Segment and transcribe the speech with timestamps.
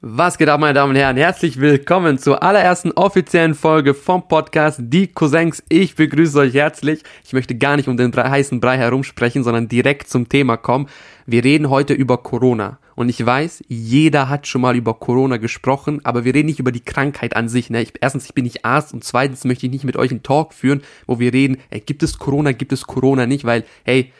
[0.00, 1.16] Was geht ab, meine Damen und Herren?
[1.16, 5.60] Herzlich willkommen zur allerersten offiziellen Folge vom Podcast Die Cousins.
[5.68, 7.02] Ich begrüße euch herzlich.
[7.24, 10.88] Ich möchte gar nicht um den heißen Brei herumsprechen, sondern direkt zum Thema kommen.
[11.26, 12.78] Wir reden heute über Corona.
[12.94, 16.70] Und ich weiß, jeder hat schon mal über Corona gesprochen, aber wir reden nicht über
[16.70, 17.68] die Krankheit an sich.
[17.68, 17.82] Ne?
[17.82, 20.54] Ich, erstens, ich bin nicht Arzt und zweitens möchte ich nicht mit euch einen Talk
[20.54, 24.12] führen, wo wir reden, ey, gibt es Corona, gibt es Corona nicht, weil, hey,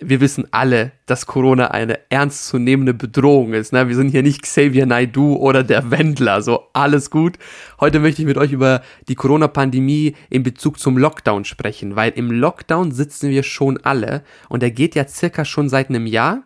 [0.00, 3.72] wir wissen alle, dass Corona eine ernstzunehmende Bedrohung ist.
[3.72, 3.88] Ne?
[3.88, 7.38] Wir sind hier nicht Xavier Naidu oder der Wendler, so alles gut.
[7.80, 12.30] Heute möchte ich mit euch über die Corona-Pandemie in Bezug zum Lockdown sprechen, weil im
[12.30, 16.42] Lockdown sitzen wir schon alle und der geht ja circa schon seit einem Jahr.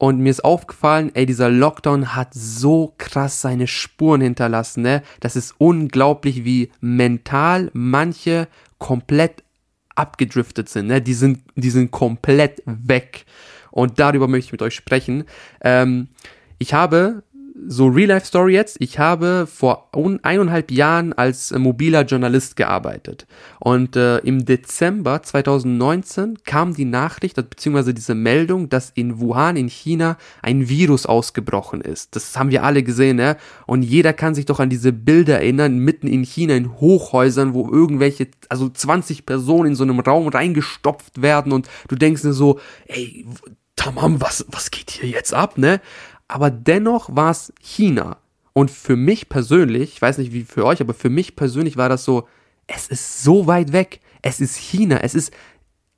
[0.00, 5.02] Und mir ist aufgefallen, ey, dieser Lockdown hat so krass seine Spuren hinterlassen, ne?
[5.18, 8.46] Das ist unglaublich, wie mental manche
[8.78, 9.42] komplett
[9.98, 10.86] abgedriftet sind.
[10.86, 11.02] Ne?
[11.02, 13.24] Die, sind die sind komplett weg.
[13.70, 15.24] Und darüber möchte ich mit euch sprechen.
[15.60, 16.08] Ähm,
[16.58, 17.22] ich habe
[17.66, 18.76] so Real-Life-Story jetzt.
[18.80, 19.90] Ich habe vor
[20.22, 23.26] eineinhalb Jahren als äh, mobiler Journalist gearbeitet.
[23.58, 29.68] Und äh, im Dezember 2019 kam die Nachricht, beziehungsweise diese Meldung, dass in Wuhan in
[29.68, 32.14] China ein Virus ausgebrochen ist.
[32.14, 33.36] Das haben wir alle gesehen, ne?
[33.66, 37.70] Und jeder kann sich doch an diese Bilder erinnern, mitten in China in Hochhäusern, wo
[37.70, 42.60] irgendwelche, also 20 Personen in so einem Raum reingestopft werden und du denkst dir so,
[42.86, 43.26] ey,
[43.78, 45.80] Tamam, was, was geht hier jetzt ab, ne?
[46.28, 48.18] Aber dennoch war es China.
[48.52, 51.88] Und für mich persönlich, ich weiß nicht wie für euch, aber für mich persönlich war
[51.88, 52.28] das so,
[52.66, 54.00] es ist so weit weg.
[54.20, 54.98] Es ist China.
[54.98, 55.32] Es ist,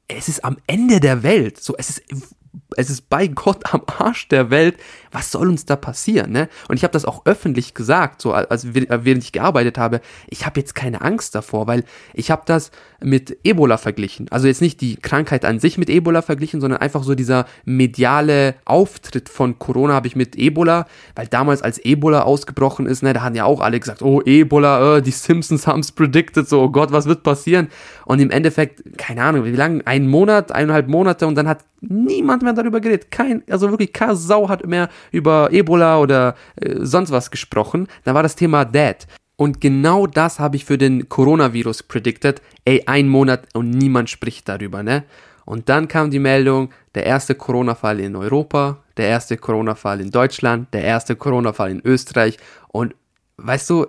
[0.09, 1.61] es ist am Ende der Welt.
[1.61, 2.37] So, es ist
[2.77, 4.77] es ist bei Gott am Arsch der Welt,
[5.13, 6.49] was soll uns da passieren, ne?
[6.69, 10.61] Und ich habe das auch öffentlich gesagt, so als während ich gearbeitet habe, ich habe
[10.61, 12.71] jetzt keine Angst davor, weil ich habe das
[13.03, 14.27] mit Ebola verglichen.
[14.31, 18.55] Also jetzt nicht die Krankheit an sich mit Ebola verglichen, sondern einfach so dieser mediale
[18.65, 23.23] Auftritt von Corona habe ich mit Ebola, weil damals als Ebola ausgebrochen ist, ne, da
[23.23, 26.69] hatten ja auch alle gesagt, oh Ebola, äh, die Simpsons haben es predicted, so oh
[26.71, 27.69] Gott, was wird passieren?
[28.05, 32.43] Und im Endeffekt, keine Ahnung, wie lange, einen Monat, eineinhalb Monate und dann hat niemand
[32.43, 33.11] mehr darüber geredet.
[33.11, 37.89] Kein, also wirklich keine Sau hat mehr über Ebola oder äh, sonst was gesprochen.
[38.05, 38.97] Da war das Thema Dead.
[39.37, 42.43] Und genau das habe ich für den Coronavirus predicted.
[42.65, 45.05] Ey, ein Monat und niemand spricht darüber, ne?
[45.47, 50.73] Und dann kam die Meldung, der erste Corona-Fall in Europa, der erste Corona-Fall in Deutschland,
[50.75, 52.37] der erste Corona-Fall in Österreich.
[52.69, 52.95] Und
[53.39, 53.87] weißt du,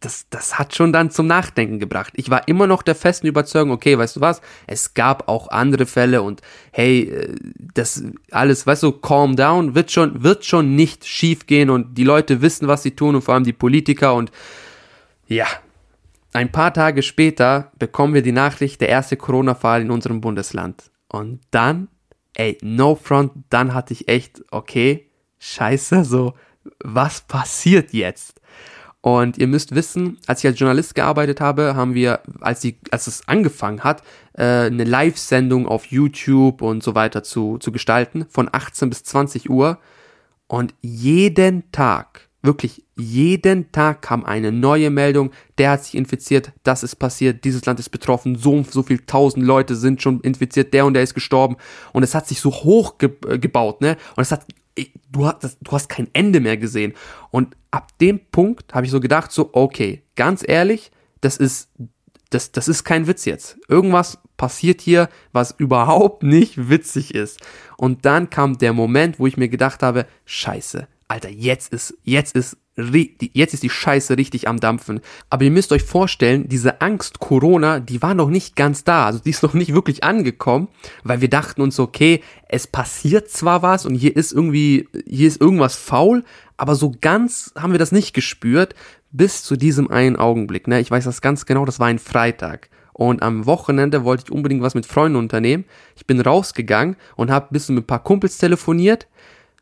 [0.00, 2.12] das, das hat schon dann zum Nachdenken gebracht.
[2.16, 5.86] Ich war immer noch der festen Überzeugung, okay, weißt du was, es gab auch andere
[5.86, 7.34] Fälle und hey, äh,
[7.74, 12.04] das alles, weißt du, calm down, wird schon, wird schon nicht schief gehen und die
[12.04, 14.30] Leute wissen, was sie tun und vor allem die Politiker und
[15.26, 15.46] ja.
[16.32, 20.90] Ein paar Tage später bekommen wir die Nachricht, der erste Corona-Fall in unserem Bundesland.
[21.08, 21.88] Und dann,
[22.34, 26.34] ey, no front, dann hatte ich echt, okay, scheiße, so,
[26.84, 28.37] was passiert jetzt?
[29.08, 33.06] Und ihr müsst wissen, als ich als Journalist gearbeitet habe, haben wir, als, die, als
[33.06, 34.02] es angefangen hat,
[34.34, 39.48] äh, eine Live-Sendung auf YouTube und so weiter zu, zu gestalten, von 18 bis 20
[39.48, 39.78] Uhr.
[40.46, 46.82] Und jeden Tag, wirklich jeden Tag kam eine neue Meldung, der hat sich infiziert, das
[46.82, 50.84] ist passiert, dieses Land ist betroffen, so so viel tausend Leute sind schon infiziert, der
[50.84, 51.56] und der ist gestorben.
[51.94, 53.96] Und es hat sich so hoch ge äh, gebaut, ne?
[54.16, 54.44] Und es hat
[55.10, 56.94] du hast, du hast kein Ende mehr gesehen.
[57.30, 60.90] Und ab dem Punkt habe ich so gedacht, so, okay, ganz ehrlich,
[61.20, 61.70] das ist,
[62.30, 63.58] das, das ist kein Witz jetzt.
[63.68, 67.40] Irgendwas passiert hier, was überhaupt nicht witzig ist.
[67.76, 72.36] Und dann kam der Moment, wo ich mir gedacht habe, scheiße, Alter, jetzt ist, jetzt
[72.36, 75.00] ist jetzt ist die Scheiße richtig am Dampfen.
[75.30, 79.06] Aber ihr müsst euch vorstellen, diese Angst Corona, die war noch nicht ganz da.
[79.06, 80.68] Also die ist noch nicht wirklich angekommen,
[81.02, 85.40] weil wir dachten uns, okay, es passiert zwar was und hier ist irgendwie, hier ist
[85.40, 86.24] irgendwas faul,
[86.56, 88.74] aber so ganz haben wir das nicht gespürt
[89.10, 90.68] bis zu diesem einen Augenblick.
[90.68, 90.80] Ne?
[90.80, 92.68] Ich weiß das ganz genau, das war ein Freitag.
[92.92, 95.64] Und am Wochenende wollte ich unbedingt was mit Freunden unternehmen.
[95.96, 99.06] Ich bin rausgegangen und habe ein bisschen mit ein paar Kumpels telefoniert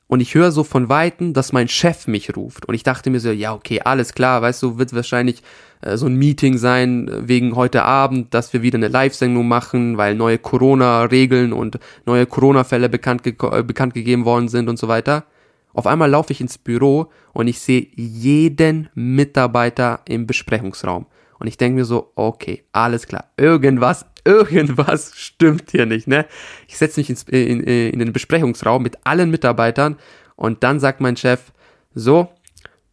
[0.09, 2.67] und ich höre so von Weitem, dass mein Chef mich ruft.
[2.67, 5.43] Und ich dachte mir so, ja, okay, alles klar, weißt du, wird wahrscheinlich
[5.81, 9.97] äh, so ein Meeting sein äh, wegen heute Abend, dass wir wieder eine Live-Sendung machen,
[9.97, 14.87] weil neue Corona-Regeln und neue Corona-Fälle bekannt, ge äh, bekannt gegeben worden sind und so
[14.87, 15.25] weiter.
[15.73, 21.07] Auf einmal laufe ich ins Büro und ich sehe jeden Mitarbeiter im Besprechungsraum.
[21.39, 26.27] Und ich denke mir so, okay, alles klar, irgendwas, irgendwas stimmt hier nicht, ne?
[26.67, 29.99] Ich setze mich ins, in, in, den Besprechungsraum mit allen Mitarbeitern
[30.35, 31.53] und dann sagt mein Chef,
[31.95, 32.29] so,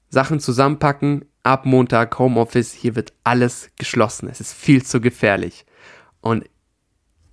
[0.09, 5.65] Sachen zusammenpacken, ab Montag Homeoffice, hier wird alles geschlossen, es ist viel zu gefährlich.
[6.21, 6.45] Und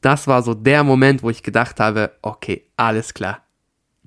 [0.00, 3.44] das war so der Moment, wo ich gedacht habe, okay, alles klar.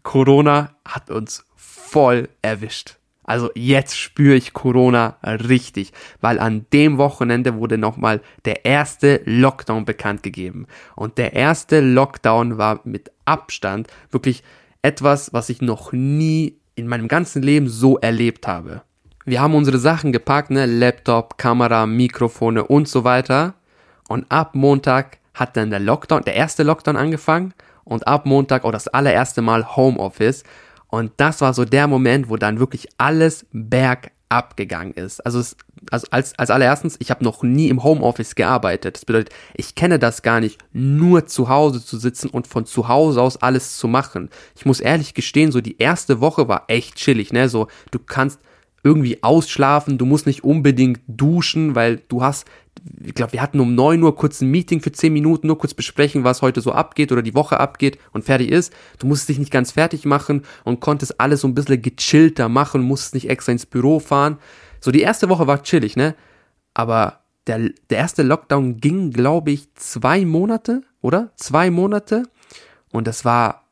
[0.02, 2.98] Corona hat uns voll erwischt.
[3.24, 9.86] Also jetzt spüre ich Corona richtig, weil an dem Wochenende wurde nochmal der erste Lockdown
[9.86, 10.68] bekannt gegeben.
[10.96, 14.44] Und der erste Lockdown war mit Abstand wirklich
[14.82, 18.82] etwas, was ich noch nie in meinem ganzen Leben so erlebt habe.
[19.26, 20.66] Wir haben unsere Sachen gepackt, ne?
[20.66, 23.54] Laptop, Kamera, Mikrofone und so weiter.
[24.10, 27.54] Und ab Montag hat dann der Lockdown, der erste Lockdown angefangen
[27.86, 30.44] und ab Montag auch das allererste Mal Homeoffice.
[30.94, 35.26] Und das war so der Moment, wo dann wirklich alles bergab gegangen ist.
[35.26, 35.58] Also, es,
[35.90, 38.98] also als, als allererstens, ich habe noch nie im Homeoffice gearbeitet.
[38.98, 42.90] Das bedeutet, ich kenne das gar nicht, nur zu Hause zu sitzen und von zu
[42.90, 44.30] Hause aus alles zu machen.
[44.56, 47.50] Ich muss ehrlich gestehen, so die erste Woche war echt chillig, ne?
[47.50, 48.40] So, du kannst
[48.84, 52.46] irgendwie ausschlafen, du musst nicht unbedingt duschen, weil du hast,
[53.02, 55.74] ich glaube, wir hatten um 9 Uhr kurz ein Meeting für 10 Minuten, nur kurz
[55.74, 58.74] besprechen, was heute so abgeht oder die Woche abgeht und fertig ist.
[59.00, 62.82] Du musst dich nicht ganz fertig machen und konntest alles so ein bisschen gechillter machen,
[62.82, 64.38] musstest nicht extra ins Büro fahren.
[64.82, 66.14] So, die erste Woche war chillig, ne?
[66.74, 71.32] Aber der, der erste Lockdown ging, glaube ich, zwei Monate, oder?
[71.36, 72.24] Zwei Monate.
[72.92, 73.63] Und das war,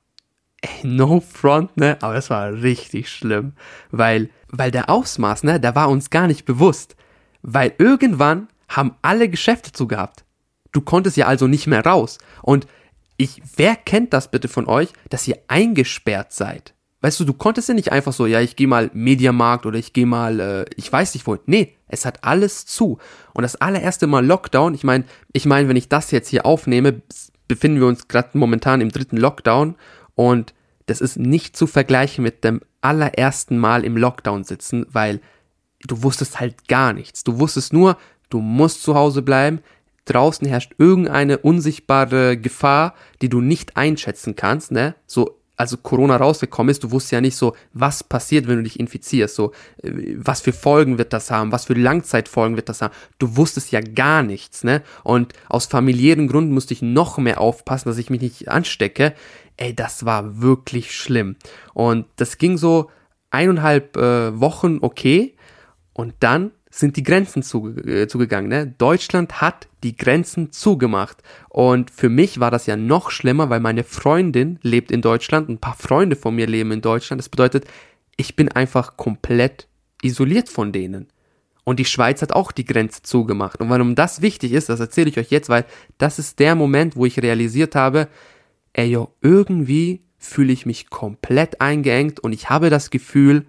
[0.62, 1.98] ey, no front, ne?
[2.02, 3.54] Aber das war richtig schlimm,
[3.92, 6.96] weil weil der Ausmaß, ne, der war uns gar nicht bewusst.
[7.42, 10.24] Weil irgendwann haben alle Geschäfte zugehabt.
[10.72, 12.18] Du konntest ja also nicht mehr raus.
[12.42, 12.68] Und
[13.18, 16.74] ich, wer kennt das bitte von euch, dass ihr eingesperrt seid?
[17.02, 19.92] Weißt du, du konntest ja nicht einfach so, ja, ich gehe mal Mediamarkt oder ich
[19.92, 21.38] gehe mal, äh, ich weiß nicht wo.
[21.46, 23.00] Nee, es hat alles zu.
[23.34, 27.02] Und das allererste Mal Lockdown, ich meine, ich meine, wenn ich das jetzt hier aufnehme,
[27.48, 29.76] befinden wir uns gerade momentan im dritten Lockdown
[30.16, 30.54] und
[30.86, 35.22] das ist nicht zu vergleichen mit dem allerersten Mal im Lockdown sitzen, weil
[35.84, 37.24] du wusstest halt gar nichts.
[37.24, 37.98] Du wusstest nur,
[38.30, 39.60] du musst zu Hause bleiben,
[40.06, 44.96] draußen herrscht irgendeine unsichtbare Gefahr, die du nicht einschätzen kannst, ne?
[45.06, 48.80] So also Corona rausgekommen ist, du wusstest ja nicht so, was passiert, wenn du dich
[48.80, 49.52] infizierst, so,
[49.84, 52.94] äh, was für Folgen wird das haben, was für Langzeitfolgen wird das haben.
[53.20, 54.82] Du wusstest ja gar nichts, ne?
[55.04, 59.14] Und aus familiären Gründen musste ich noch mehr aufpassen, dass ich mich nicht anstecke
[59.62, 61.36] ey, das war wirklich schlimm.
[61.74, 62.90] Und das ging so
[63.30, 65.36] eineinhalb äh, Wochen okay.
[65.94, 68.50] Und dann sind die Grenzen zuge äh, zugegangen.
[68.50, 68.74] Ne?
[68.78, 71.22] Deutschland hat die Grenzen zugemacht.
[71.50, 75.60] Und für mich war das ja noch schlimmer, weil meine Freundin lebt in Deutschland, ein
[75.60, 77.20] paar Freunde von mir leben in Deutschland.
[77.20, 77.66] Das bedeutet,
[78.18, 79.68] ich bin einfach komplett
[80.02, 81.08] isoliert von denen.
[81.64, 83.62] Und die Schweiz hat auch die Grenze zugemacht.
[83.62, 85.66] Und warum das wichtig ist, das erzähle ich euch jetzt, weil
[86.00, 88.08] das ist der Moment, wo ich realisiert habe,
[88.74, 93.46] ey yo, irgendwie fühle ich mich komplett eingeengt und ich habe das Gefühl,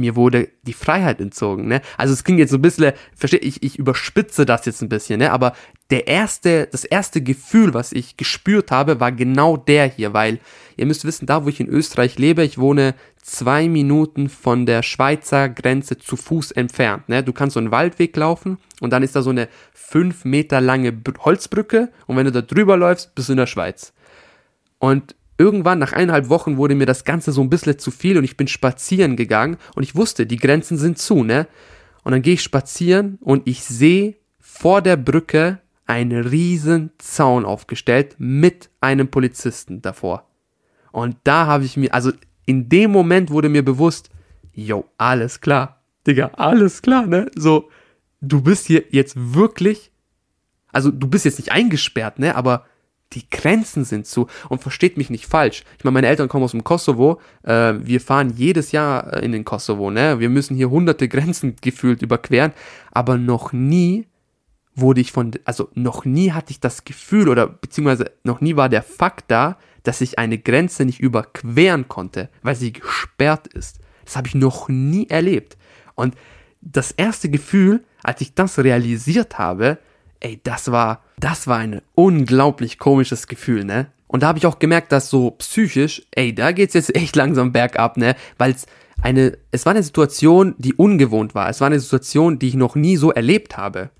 [0.00, 1.82] mir wurde die Freiheit entzogen, ne?
[1.96, 5.18] Also es klingt jetzt so ein bisschen, verstehe ich, ich überspitze das jetzt ein bisschen,
[5.18, 5.30] ne?
[5.30, 5.52] Aber
[5.90, 10.40] der erste, das erste Gefühl, was ich gespürt habe, war genau der hier, weil
[10.76, 14.82] ihr müsst wissen, da wo ich in Österreich lebe, ich wohne zwei Minuten von der
[14.82, 17.22] Schweizer Grenze zu Fuß entfernt, ne?
[17.22, 20.96] Du kannst so einen Waldweg laufen und dann ist da so eine fünf Meter lange
[21.20, 23.92] Holzbrücke und wenn du da drüber läufst, bist du in der Schweiz.
[24.80, 28.24] Und irgendwann nach eineinhalb Wochen wurde mir das Ganze so ein bisschen zu viel und
[28.24, 31.46] ich bin spazieren gegangen und ich wusste, die Grenzen sind zu, ne?
[32.02, 38.16] Und dann gehe ich spazieren und ich sehe vor der Brücke einen riesen Zaun aufgestellt
[38.18, 40.30] mit einem Polizisten davor.
[40.92, 42.10] Und da habe ich mir, also
[42.46, 44.10] in dem Moment wurde mir bewusst,
[44.52, 47.30] yo, alles klar, Digga, alles klar, ne?
[47.36, 47.68] So,
[48.20, 49.92] du bist hier jetzt wirklich,
[50.72, 52.34] also du bist jetzt nicht eingesperrt, ne?
[52.34, 52.64] Aber
[53.12, 54.26] die Grenzen sind zu.
[54.48, 55.64] Und versteht mich nicht falsch.
[55.78, 57.20] Ich meine, meine Eltern kommen aus dem Kosovo.
[57.42, 59.90] Äh, wir fahren jedes Jahr äh, in den Kosovo.
[59.90, 60.20] Ne?
[60.20, 62.52] Wir müssen hier hunderte Grenzen gefühlt überqueren.
[62.92, 64.06] Aber noch nie
[64.74, 68.68] wurde ich von, also noch nie hatte ich das Gefühl oder beziehungsweise noch nie war
[68.68, 73.80] der Fakt da, dass ich eine Grenze nicht überqueren konnte, weil sie gesperrt ist.
[74.04, 75.56] Das habe ich noch nie erlebt.
[75.94, 76.14] Und
[76.60, 79.78] das erste Gefühl, als ich das realisiert habe,
[80.20, 83.88] ey, das war, das war ein unglaublich komisches Gefühl, ne?
[84.06, 87.52] Und da habe ich auch gemerkt, dass so psychisch, ey, da geht's jetzt echt langsam
[87.52, 88.16] bergab, ne?
[88.38, 88.66] Weil es
[89.02, 91.48] eine, es war eine Situation, die ungewohnt war.
[91.48, 93.90] Es war eine Situation, die ich noch nie so erlebt habe.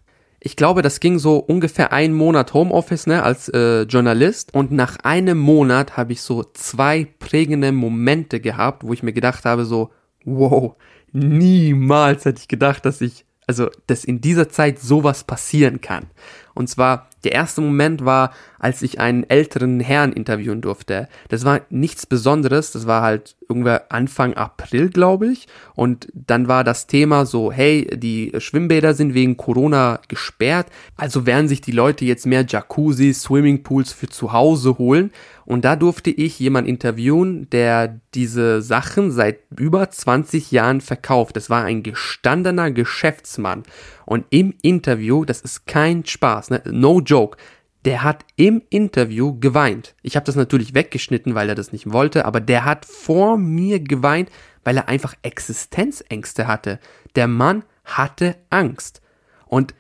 [0.41, 4.55] Ich glaube, das ging so ungefähr einen Monat Homeoffice, ne, als äh, Journalist.
[4.55, 9.45] Und nach einem Monat habe ich so zwei prägende Momente gehabt, wo ich mir gedacht
[9.45, 9.91] habe, so,
[10.25, 10.75] wow,
[11.13, 16.07] niemals hätte ich gedacht, dass ich also dass in dieser Zeit sowas passieren kann.
[16.55, 21.09] Und zwar Der erste Moment war, als ich einen älteren Herrn interviewen durfte.
[21.29, 25.47] Das war nichts Besonderes, das war halt irgendwer Anfang April, glaube ich.
[25.75, 31.49] Und dann war das Thema so, hey, die Schwimmbäder sind wegen Corona gesperrt, also werden
[31.49, 35.11] sich die Leute jetzt mehr Jacuzzis, Swimmingpools für zu Hause holen.
[35.45, 41.35] Und da durfte ich jemanden interviewen, der diese Sachen seit über 20 Jahren verkauft.
[41.35, 43.65] Das war ein gestandener Geschäftsmann.
[44.07, 46.63] Und im Interview, das ist kein Spaß, ne?
[46.65, 47.37] no joke,
[47.85, 49.95] der hat im Interview geweint.
[50.03, 53.81] Ich habe das natürlich weggeschnitten, weil er das nicht wollte, aber der hat vor mir
[53.81, 54.31] geweint,
[54.65, 56.79] weil er einfach Existenzängste hatte.
[57.17, 59.01] Der Mann hatte Angst.
[59.47, 59.75] Und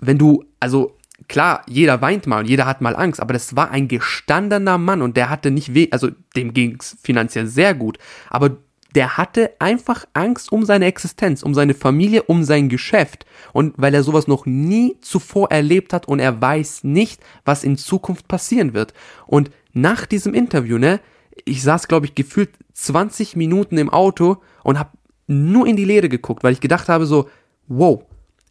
[0.00, 0.96] wenn du, also
[1.28, 5.02] klar, jeder weint mal und jeder hat mal Angst, aber das war ein gestandener Mann
[5.02, 7.98] und der hatte nicht weh, also dem ging's finanziell sehr gut,
[8.30, 8.58] aber
[8.94, 13.24] der hatte einfach Angst um seine Existenz, um seine Familie, um sein Geschäft.
[13.52, 17.76] Und weil er sowas noch nie zuvor erlebt hat und er weiß nicht, was in
[17.76, 18.92] Zukunft passieren wird.
[19.26, 21.00] Und nach diesem Interview, ne,
[21.44, 24.90] ich saß, glaube ich, gefühlt 20 Minuten im Auto und habe
[25.26, 27.28] nur in die Leere geguckt, weil ich gedacht habe so,
[27.68, 28.02] wow,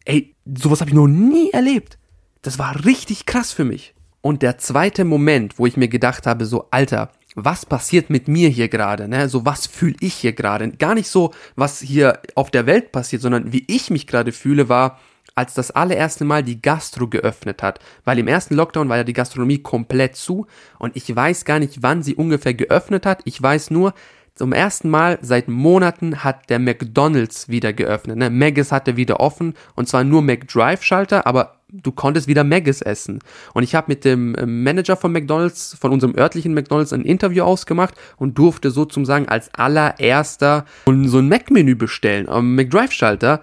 [0.04, 1.98] ey, sowas habe ich noch nie erlebt.
[2.42, 3.94] Das war richtig krass für mich.
[4.20, 8.48] Und der zweite Moment, wo ich mir gedacht habe, so, Alter, was passiert mit mir
[8.48, 9.28] hier gerade, ne?
[9.28, 10.70] So was fühle ich hier gerade?
[10.72, 14.68] Gar nicht so, was hier auf der Welt passiert, sondern wie ich mich gerade fühle,
[14.68, 14.98] war,
[15.34, 19.14] als das allererste Mal die Gastro geöffnet hat, weil im ersten Lockdown war ja die
[19.14, 20.46] Gastronomie komplett zu
[20.78, 23.22] und ich weiß gar nicht, wann sie ungefähr geöffnet hat.
[23.24, 23.94] Ich weiß nur,
[24.34, 28.16] zum ersten Mal seit Monaten hat der McDonald's wieder geöffnet.
[28.16, 28.30] Ne?
[28.30, 33.20] Maggis hatte wieder offen und zwar nur McDrive-Schalter, aber du konntest wieder Maggis essen.
[33.54, 37.44] Und ich habe mit dem äh, Manager von McDonald's, von unserem örtlichen McDonald's, ein Interview
[37.44, 43.42] ausgemacht und durfte sozusagen als allererster so ein Mac-Menü bestellen am McDrive-Schalter.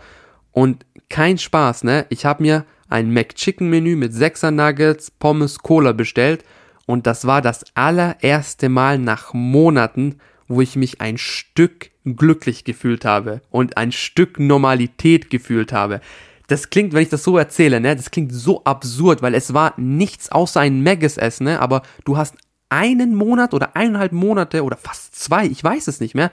[0.52, 2.06] Und kein Spaß, ne?
[2.10, 6.44] Ich habe mir ein McChicken-Menü mit Sechser Nuggets, Pommes, Cola bestellt
[6.86, 10.16] und das war das allererste Mal nach Monaten,
[10.48, 16.02] wo ich mich ein Stück glücklich gefühlt habe und ein Stück Normalität gefühlt habe.
[16.50, 19.74] Das klingt, wenn ich das so erzähle, ne, das klingt so absurd, weil es war
[19.78, 22.36] nichts außer ein Maggis-Essen, ne, aber du hast
[22.70, 26.32] einen Monat oder eineinhalb Monate oder fast zwei, ich weiß es nicht mehr,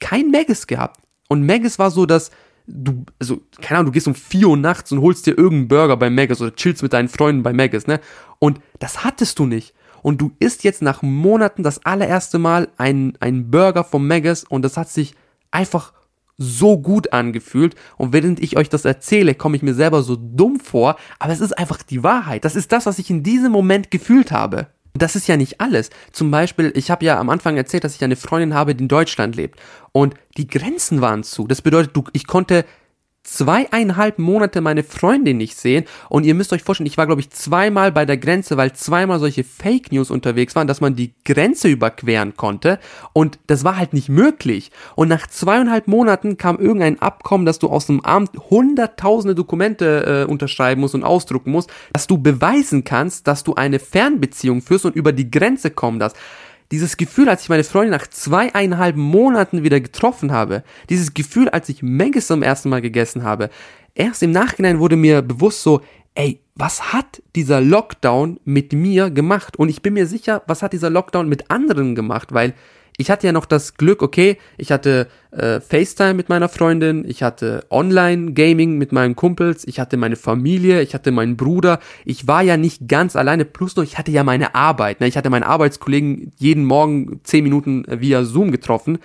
[0.00, 1.00] kein Maggis gehabt.
[1.28, 2.30] Und Maggis war so, dass
[2.66, 5.96] du, also, keine Ahnung, du gehst um vier Uhr nachts und holst dir irgendeinen Burger
[5.96, 8.00] bei Maggis oder chillst mit deinen Freunden bei Maggis, ne?
[8.38, 13.14] Und das hattest du nicht und du isst jetzt nach Monaten das allererste Mal einen,
[13.20, 15.14] einen Burger vom Maggis und das hat sich
[15.50, 15.92] einfach
[16.38, 20.58] so gut angefühlt und während ich euch das erzähle, komme ich mir selber so dumm
[20.60, 22.44] vor, aber es ist einfach die Wahrheit.
[22.44, 24.68] Das ist das, was ich in diesem Moment gefühlt habe.
[24.94, 25.90] Das ist ja nicht alles.
[26.12, 28.88] Zum Beispiel, ich habe ja am Anfang erzählt, dass ich eine Freundin habe, die in
[28.88, 29.58] Deutschland lebt.
[29.92, 31.46] Und die Grenzen waren zu.
[31.46, 32.66] Das bedeutet, du, ich konnte
[33.22, 35.84] zweieinhalb Monate meine Freundin nicht sehen.
[36.08, 39.20] Und ihr müsst euch vorstellen, ich war glaube ich zweimal bei der Grenze, weil zweimal
[39.20, 42.78] solche Fake News unterwegs waren, dass man die Grenze überqueren konnte.
[43.12, 44.70] Und das war halt nicht möglich.
[44.96, 50.30] Und nach zweieinhalb Monaten kam irgendein Abkommen, dass du aus dem Amt hunderttausende Dokumente äh,
[50.30, 54.96] unterschreiben musst und ausdrucken musst, dass du beweisen kannst, dass du eine Fernbeziehung führst und
[54.96, 56.16] über die Grenze kommen darfst
[56.72, 61.68] dieses Gefühl, als ich meine Freundin nach zweieinhalb Monaten wieder getroffen habe, dieses Gefühl, als
[61.68, 63.50] ich Maggis zum ersten Mal gegessen habe,
[63.94, 65.82] erst im Nachhinein wurde mir bewusst so,
[66.14, 69.56] ey, was hat dieser Lockdown mit mir gemacht?
[69.58, 72.32] Und ich bin mir sicher, was hat dieser Lockdown mit anderen gemacht?
[72.32, 72.54] Weil
[73.02, 77.24] ich hatte ja noch das Glück, okay, ich hatte äh, FaceTime mit meiner Freundin, ich
[77.24, 81.80] hatte Online-Gaming mit meinen Kumpels, ich hatte meine Familie, ich hatte meinen Bruder.
[82.04, 85.00] Ich war ja nicht ganz alleine, plus noch, ich hatte ja meine Arbeit.
[85.00, 85.08] Ne?
[85.08, 88.98] Ich hatte meinen Arbeitskollegen jeden Morgen zehn Minuten via Zoom getroffen.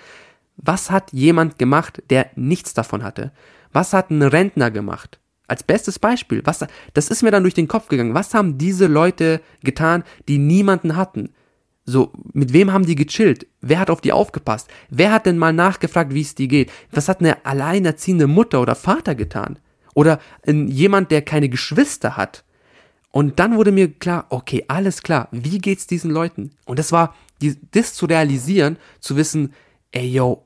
[0.56, 3.32] Was hat jemand gemacht, der nichts davon hatte?
[3.72, 5.18] Was hat ein Rentner gemacht?
[5.48, 6.64] Als bestes Beispiel, was,
[6.94, 8.14] das ist mir dann durch den Kopf gegangen.
[8.14, 11.30] Was haben diese Leute getan, die niemanden hatten?
[11.90, 13.46] So, mit wem haben die gechillt?
[13.62, 14.68] Wer hat auf die aufgepasst?
[14.90, 16.70] Wer hat denn mal nachgefragt, wie es dir geht?
[16.90, 19.58] Was hat eine alleinerziehende Mutter oder Vater getan?
[19.94, 22.44] Oder jemand, der keine Geschwister hat?
[23.10, 26.50] Und dann wurde mir klar, okay, alles klar, wie geht's diesen Leuten?
[26.66, 27.14] Und das war,
[27.70, 29.54] das zu realisieren, zu wissen,
[29.90, 30.44] ey yo,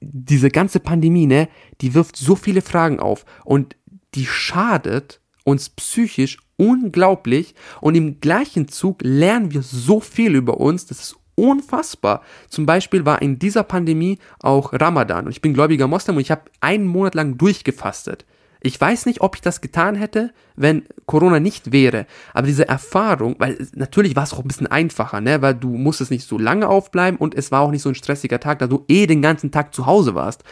[0.00, 1.50] diese ganze Pandemie, ne,
[1.82, 3.76] die wirft so viele Fragen auf und
[4.14, 10.86] die schadet uns psychisch unglaublich und im gleichen Zug lernen wir so viel über uns,
[10.86, 12.22] das ist unfassbar.
[12.48, 16.30] Zum Beispiel war in dieser Pandemie auch Ramadan und ich bin gläubiger Moslem und ich
[16.30, 18.26] habe einen Monat lang durchgefastet.
[18.62, 22.06] Ich weiß nicht, ob ich das getan hätte, wenn Corona nicht wäre.
[22.34, 25.40] Aber diese Erfahrung, weil natürlich war es auch ein bisschen einfacher, ne?
[25.40, 28.38] Weil du musstest nicht so lange aufbleiben und es war auch nicht so ein stressiger
[28.38, 30.44] Tag, da du eh den ganzen Tag zu Hause warst.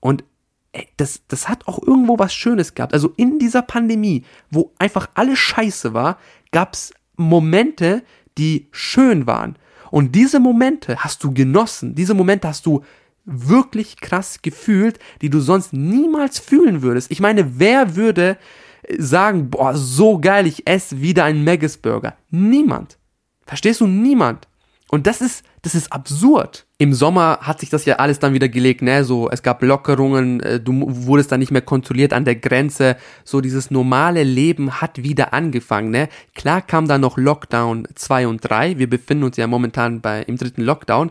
[0.00, 0.24] Und
[0.96, 2.94] das, das hat auch irgendwo was Schönes gehabt.
[2.94, 6.18] Also in dieser Pandemie, wo einfach alles scheiße war,
[6.50, 8.02] gab's Momente,
[8.38, 9.56] die schön waren.
[9.90, 11.94] Und diese Momente hast du genossen.
[11.94, 12.82] Diese Momente hast du
[13.24, 17.10] wirklich krass gefühlt, die du sonst niemals fühlen würdest.
[17.10, 18.38] Ich meine, wer würde
[18.98, 22.16] sagen, boah, so geil, ich esse wieder einen Maggis Burger?
[22.30, 22.98] Niemand.
[23.46, 23.86] Verstehst du?
[23.86, 24.48] Niemand.
[24.94, 26.66] Und das ist, das ist absurd.
[26.76, 29.04] Im Sommer hat sich das ja alles dann wieder gelegt, ne?
[29.04, 32.96] So, es gab Lockerungen, äh, du wurdest dann nicht mehr kontrolliert an der Grenze.
[33.24, 36.10] So, dieses normale Leben hat wieder angefangen, ne?
[36.34, 38.78] Klar kam da noch Lockdown 2 und 3.
[38.78, 41.10] Wir befinden uns ja momentan bei, im dritten Lockdown.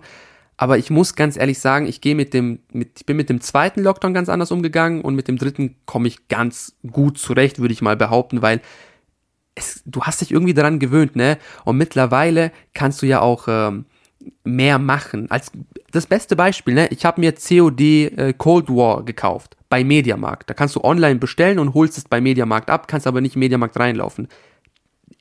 [0.57, 3.41] Aber ich muss ganz ehrlich sagen, ich gehe mit dem, mit, ich bin mit dem
[3.41, 7.73] zweiten Lockdown ganz anders umgegangen und mit dem dritten komme ich ganz gut zurecht, würde
[7.73, 8.61] ich mal behaupten, weil
[9.55, 11.37] es, du hast dich irgendwie daran gewöhnt, ne?
[11.65, 13.85] Und mittlerweile kannst du ja auch ähm,
[14.43, 15.29] mehr machen.
[15.29, 15.51] Als
[15.91, 16.87] das beste Beispiel, ne?
[16.87, 20.49] Ich habe mir COD äh, Cold War gekauft bei Mediamarkt.
[20.49, 23.77] Da kannst du online bestellen und holst es bei Mediamarkt ab, kannst aber nicht Mediamarkt
[23.77, 24.27] reinlaufen.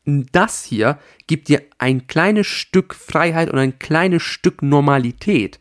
[0.04, 5.60] Das hier gibt dir ein kleines Stück Freiheit und ein kleines Stück Normalität.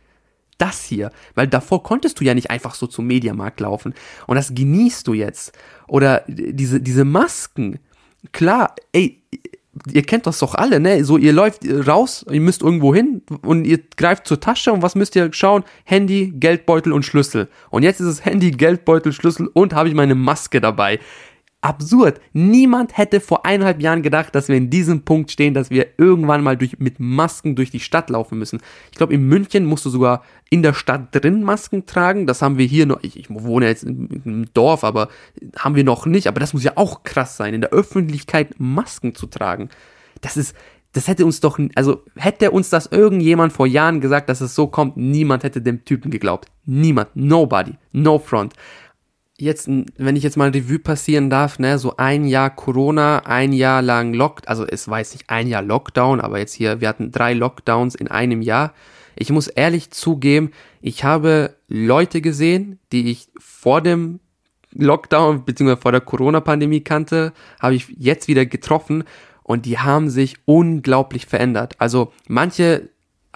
[0.57, 3.93] Das hier, weil davor konntest du ja nicht einfach so zum Mediamarkt laufen.
[4.27, 5.57] Und das genießt du jetzt.
[5.87, 7.79] Oder diese, diese Masken,
[8.31, 9.21] klar, ey,
[9.91, 11.03] ihr kennt das doch alle, ne?
[11.03, 14.95] So, ihr läuft raus, ihr müsst irgendwo hin und ihr greift zur Tasche und was
[14.95, 15.63] müsst ihr schauen?
[15.83, 17.47] Handy, Geldbeutel und Schlüssel.
[17.69, 20.99] Und jetzt ist es Handy, Geldbeutel, Schlüssel und habe ich meine Maske dabei
[21.61, 22.21] absurd.
[22.31, 26.41] Niemand hätte vor eineinhalb Jahren gedacht, dass wir in diesem Punkt stehen, dass wir irgendwann
[26.41, 28.61] mal durch, mit Masken durch die Stadt laufen müssen.
[28.91, 32.27] Ich glaube, in München musst du sogar in der Stadt drin Masken tragen.
[32.27, 32.99] Das haben wir hier noch.
[33.01, 35.09] Ich, ich wohne jetzt im Dorf, aber
[35.57, 36.27] haben wir noch nicht.
[36.27, 39.69] Aber das muss ja auch krass sein, in der Öffentlichkeit Masken zu tragen.
[40.21, 40.55] Das ist,
[40.93, 44.67] das hätte uns doch, also hätte uns das irgendjemand vor Jahren gesagt, dass es so
[44.67, 46.47] kommt, niemand hätte dem Typen geglaubt.
[46.65, 47.09] Niemand.
[47.15, 47.73] Nobody.
[47.91, 48.53] No front
[49.39, 53.81] jetzt, wenn ich jetzt mal Revue passieren darf, ne, so ein Jahr Corona, ein Jahr
[53.81, 57.11] lang Lock, also es war jetzt nicht ein Jahr Lockdown, aber jetzt hier, wir hatten
[57.11, 58.73] drei Lockdowns in einem Jahr.
[59.15, 64.19] Ich muss ehrlich zugeben, ich habe Leute gesehen, die ich vor dem
[64.73, 65.77] Lockdown bzw.
[65.77, 69.03] vor der Corona-Pandemie kannte, habe ich jetzt wieder getroffen
[69.43, 71.73] und die haben sich unglaublich verändert.
[71.79, 72.89] Also manche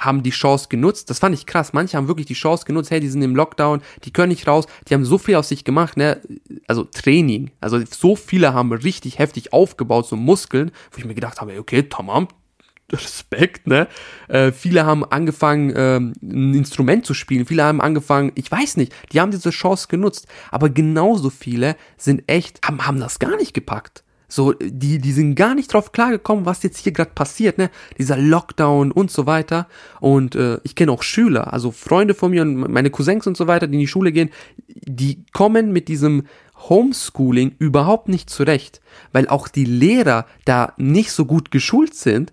[0.06, 1.10] haben die Chance genutzt.
[1.10, 1.74] Das fand ich krass.
[1.74, 2.92] Manche haben wirklich die Chance genutzt.
[2.92, 4.66] Hey, die sind im Lockdown, die können nicht raus.
[4.88, 6.22] Die haben so viel aus sich gemacht, ne?
[6.68, 7.52] Also Training.
[7.62, 11.84] Also so viele haben richtig heftig aufgebaut, so Muskeln, wo ich mir gedacht habe, okay,
[11.84, 12.28] tamam,
[12.92, 13.88] Respekt, ne?
[14.28, 17.46] Äh, viele haben angefangen, ähm, ein Instrument zu spielen.
[17.46, 20.28] Viele haben angefangen, ich weiß nicht, die haben diese Chance genutzt.
[20.52, 24.04] Aber genauso viele sind echt, haben, haben das gar nicht gepackt.
[24.34, 27.69] So, die, die sind gar nicht drauf klargekommen, was jetzt hier gerade passiert, ne?
[28.00, 29.67] Dieser Lockdown und so weiter.
[30.00, 33.46] Und äh, ich kenne auch Schüler, also Freunde von mir und meine Cousins und so
[33.46, 34.32] weiter, die in die Schule gehen,
[34.67, 36.24] die kommen mit diesem
[36.67, 42.32] Homeschooling überhaupt nicht zurecht, weil auch die Lehrer da nicht so gut geschult sind.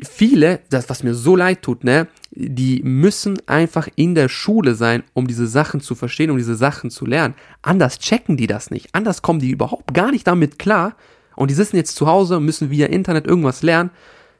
[0.00, 5.02] Viele, das was mir so leid tut, ne, die müssen einfach in der Schule sein,
[5.12, 7.34] um diese Sachen zu verstehen, um diese Sachen zu lernen.
[7.60, 8.88] Anders checken die das nicht.
[8.94, 10.96] Anders kommen die überhaupt gar nicht damit klar.
[11.36, 13.90] Und die sitzen jetzt zu Hause und müssen via Internet irgendwas lernen,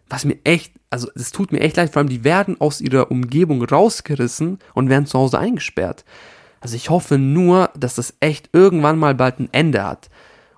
[0.08, 3.10] was mir echt, also es tut mir echt leid, vor allem die werden aus ihrer
[3.10, 6.04] Umgebung rausgerissen und werden zu Hause eingesperrt.
[6.60, 10.08] Also ich hoffe nur, dass das echt irgendwann mal bald ein Ende hat.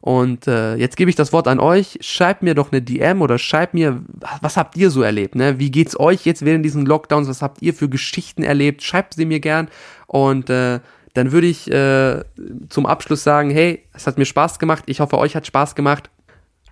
[0.04, 1.96] Und äh, jetzt gebe ich das Wort an euch.
[2.02, 4.02] Schreibt mir doch eine DM oder schreibt mir,
[4.42, 5.34] was habt ihr so erlebt?
[5.34, 5.58] Ne?
[5.58, 7.26] Wie geht's euch jetzt während diesen Lockdowns?
[7.26, 8.82] Was habt ihr für Geschichten erlebt?
[8.82, 9.68] Schreibt sie mir gern.
[10.06, 10.80] Und äh,
[11.14, 12.22] dann würde ich äh,
[12.68, 14.84] zum Abschluss sagen, hey, es hat mir Spaß gemacht.
[14.88, 16.10] Ich hoffe, euch hat Spaß gemacht.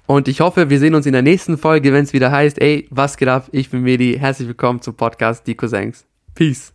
[0.04, 2.86] Und ich hoffe, wir sehen uns in der nächsten Folge, wenn es wieder heißt, ey,
[2.90, 3.48] was geht ab?
[3.52, 4.18] Ich bin Medi.
[4.18, 6.04] Herzlich willkommen zum Podcast Die Cousins.
[6.34, 6.74] Peace.